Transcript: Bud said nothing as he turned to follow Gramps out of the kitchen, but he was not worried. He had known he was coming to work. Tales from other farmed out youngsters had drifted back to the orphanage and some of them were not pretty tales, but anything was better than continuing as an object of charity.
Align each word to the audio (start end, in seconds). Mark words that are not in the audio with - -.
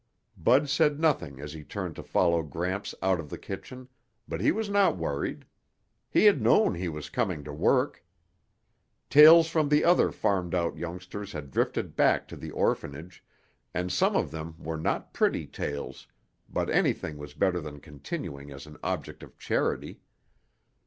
Bud 0.35 0.67
said 0.67 0.99
nothing 0.99 1.39
as 1.39 1.53
he 1.53 1.63
turned 1.63 1.95
to 1.95 2.01
follow 2.01 2.41
Gramps 2.41 2.95
out 3.03 3.19
of 3.19 3.29
the 3.29 3.37
kitchen, 3.37 3.87
but 4.27 4.41
he 4.41 4.51
was 4.51 4.67
not 4.67 4.97
worried. 4.97 5.45
He 6.09 6.25
had 6.25 6.41
known 6.41 6.73
he 6.73 6.89
was 6.89 7.07
coming 7.07 7.43
to 7.43 7.53
work. 7.53 8.03
Tales 9.11 9.47
from 9.47 9.69
other 9.85 10.11
farmed 10.11 10.55
out 10.55 10.75
youngsters 10.75 11.33
had 11.33 11.51
drifted 11.51 11.95
back 11.95 12.27
to 12.29 12.35
the 12.35 12.49
orphanage 12.49 13.23
and 13.75 13.91
some 13.91 14.15
of 14.15 14.31
them 14.31 14.55
were 14.57 14.75
not 14.79 15.13
pretty 15.13 15.45
tales, 15.45 16.07
but 16.49 16.67
anything 16.71 17.17
was 17.19 17.35
better 17.35 17.61
than 17.61 17.79
continuing 17.79 18.49
as 18.49 18.65
an 18.65 18.77
object 18.83 19.21
of 19.21 19.37
charity. 19.37 19.99